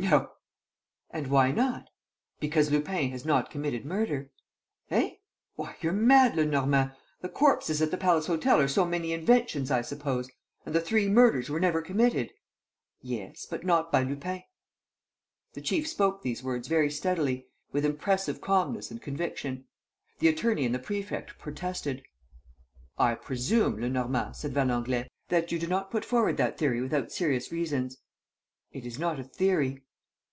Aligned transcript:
"No!" 0.00 0.30
"And 1.10 1.26
why 1.26 1.50
not?" 1.50 1.88
"Because 2.38 2.70
Lupin 2.70 3.10
has 3.10 3.24
not 3.24 3.50
committed 3.50 3.84
murder." 3.84 4.30
"Eh? 4.92 5.14
Why, 5.56 5.74
you're 5.80 5.92
mad, 5.92 6.36
Lenormand! 6.36 6.92
The 7.20 7.28
corpses 7.28 7.82
at 7.82 7.90
the 7.90 7.96
Palace 7.96 8.28
Hotel 8.28 8.60
are 8.60 8.68
so 8.68 8.84
many 8.84 9.12
inventions, 9.12 9.72
I 9.72 9.82
suppose! 9.82 10.30
And 10.64 10.72
the 10.72 10.80
three 10.80 11.08
murders 11.08 11.50
were 11.50 11.58
never 11.58 11.82
committed!" 11.82 12.30
"Yes, 13.02 13.44
but 13.50 13.64
not 13.64 13.90
by 13.90 14.04
Lupin." 14.04 14.44
The 15.54 15.60
chief 15.60 15.88
spoke 15.88 16.22
these 16.22 16.44
words 16.44 16.68
very 16.68 16.92
steadily, 16.92 17.48
with 17.72 17.84
impressive 17.84 18.40
calmness 18.40 18.92
and 18.92 19.02
conviction. 19.02 19.64
The 20.20 20.28
attorney 20.28 20.64
and 20.64 20.72
the 20.74 20.78
prefect 20.78 21.40
protested. 21.40 22.04
"I 22.98 23.16
presume, 23.16 23.80
Lenormand," 23.80 24.36
said 24.36 24.54
Valenglay, 24.54 25.08
"that 25.28 25.50
you 25.50 25.58
do 25.58 25.66
not 25.66 25.90
put 25.90 26.04
forward 26.04 26.36
that 26.36 26.56
theory 26.56 26.80
without 26.80 27.10
serious 27.10 27.50
reasons?" 27.50 27.96
"It 28.70 28.86
is 28.86 28.96
not 29.00 29.18
a 29.18 29.24
theory." 29.24 29.82